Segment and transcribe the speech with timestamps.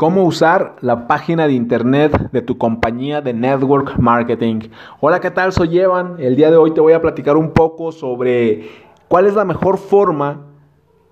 [0.00, 4.70] cómo usar la página de internet de tu compañía de network marketing.
[4.98, 5.52] Hola, ¿qué tal?
[5.52, 6.14] Soy Evan.
[6.18, 8.66] El día de hoy te voy a platicar un poco sobre
[9.08, 10.46] cuál es la mejor forma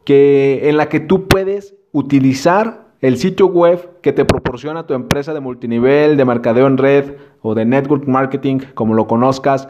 [0.05, 5.35] que, en la que tú puedes utilizar el sitio web que te proporciona tu empresa
[5.35, 9.69] de multinivel, de mercadeo en red o de network marketing, como lo conozcas.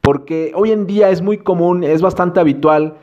[0.00, 2.94] Porque hoy en día es muy común, es bastante habitual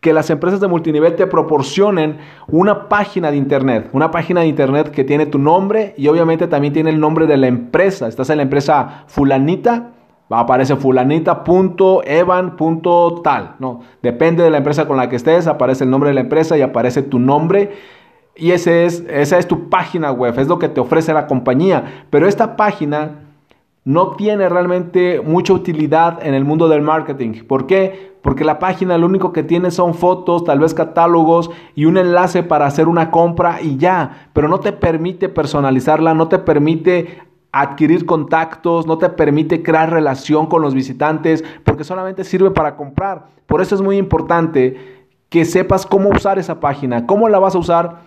[0.00, 4.90] que las empresas de multinivel te proporcionen una página de internet, una página de internet
[4.90, 8.06] que tiene tu nombre y obviamente también tiene el nombre de la empresa.
[8.06, 9.90] Estás en la empresa fulanita,
[10.30, 16.14] aparece fulanita.evan.tal, no, depende de la empresa con la que estés, aparece el nombre de
[16.14, 17.72] la empresa y aparece tu nombre
[18.36, 22.04] y ese es, esa es tu página web, es lo que te ofrece la compañía,
[22.08, 23.24] pero esta página
[23.84, 27.42] no tiene realmente mucha utilidad en el mundo del marketing.
[27.48, 28.12] ¿Por qué?
[28.28, 32.42] Porque la página lo único que tiene son fotos, tal vez catálogos y un enlace
[32.42, 38.04] para hacer una compra y ya, pero no te permite personalizarla, no te permite adquirir
[38.04, 43.28] contactos, no te permite crear relación con los visitantes, porque solamente sirve para comprar.
[43.46, 47.58] Por eso es muy importante que sepas cómo usar esa página, cómo la vas a
[47.60, 48.00] usar.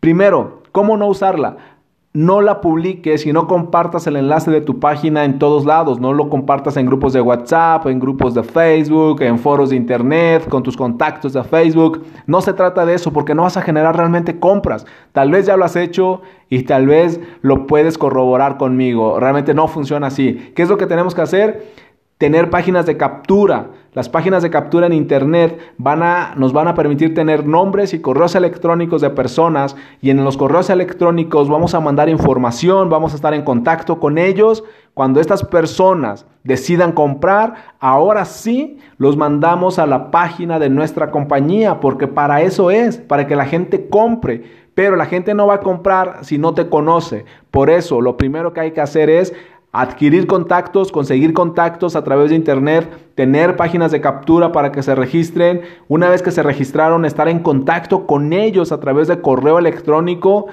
[0.00, 1.75] Primero, cómo no usarla
[2.16, 6.00] no la publiques y no compartas el enlace de tu página en todos lados.
[6.00, 10.48] No lo compartas en grupos de WhatsApp, en grupos de Facebook, en foros de Internet,
[10.48, 12.02] con tus contactos de Facebook.
[12.26, 14.86] No se trata de eso porque no vas a generar realmente compras.
[15.12, 19.20] Tal vez ya lo has hecho y tal vez lo puedes corroborar conmigo.
[19.20, 20.52] Realmente no funciona así.
[20.56, 21.86] ¿Qué es lo que tenemos que hacer?
[22.18, 23.70] tener páginas de captura.
[23.96, 28.02] Las páginas de captura en Internet van a, nos van a permitir tener nombres y
[28.02, 33.16] correos electrónicos de personas y en los correos electrónicos vamos a mandar información, vamos a
[33.16, 34.64] estar en contacto con ellos.
[34.92, 41.80] Cuando estas personas decidan comprar, ahora sí los mandamos a la página de nuestra compañía,
[41.80, 44.66] porque para eso es, para que la gente compre.
[44.74, 47.24] Pero la gente no va a comprar si no te conoce.
[47.50, 49.32] Por eso, lo primero que hay que hacer es
[49.80, 54.94] adquirir contactos, conseguir contactos a través de internet, tener páginas de captura para que se
[54.94, 59.58] registren, una vez que se registraron, estar en contacto con ellos a través de correo
[59.58, 60.46] electrónico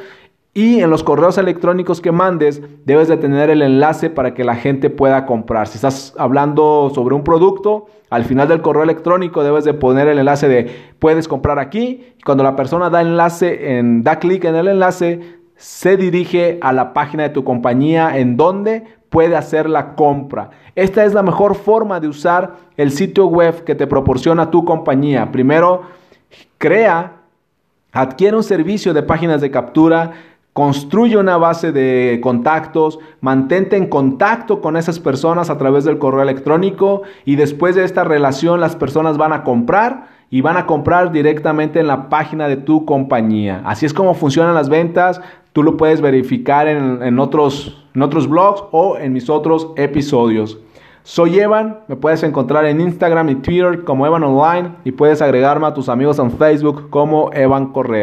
[0.53, 4.55] y en los correos electrónicos que mandes debes de tener el enlace para que la
[4.55, 5.67] gente pueda comprar.
[5.67, 10.19] Si estás hablando sobre un producto, al final del correo electrónico debes de poner el
[10.19, 10.69] enlace de
[10.99, 12.13] puedes comprar aquí.
[12.23, 16.93] Cuando la persona da enlace en da clic en el enlace, se dirige a la
[16.93, 20.49] página de tu compañía en donde puede hacer la compra.
[20.75, 25.31] Esta es la mejor forma de usar el sitio web que te proporciona tu compañía.
[25.31, 25.83] Primero,
[26.57, 27.17] crea,
[27.91, 30.13] adquiere un servicio de páginas de captura,
[30.53, 36.21] construye una base de contactos, mantente en contacto con esas personas a través del correo
[36.21, 41.11] electrónico y después de esta relación las personas van a comprar y van a comprar
[41.11, 43.61] directamente en la página de tu compañía.
[43.65, 45.21] Así es como funcionan las ventas.
[45.53, 50.59] Tú lo puedes verificar en, otros, en otros blogs o en mis otros episodios.
[51.03, 55.67] Soy Evan, me puedes encontrar en Instagram y Twitter como Evan Online y puedes agregarme
[55.67, 58.01] a tus amigos en Facebook como Evan Correa.